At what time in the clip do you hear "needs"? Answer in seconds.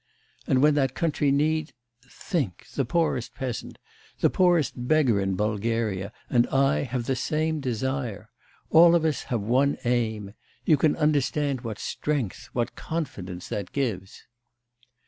1.29-1.73